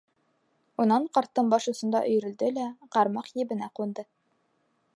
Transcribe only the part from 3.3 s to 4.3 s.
ебенә ҡунды.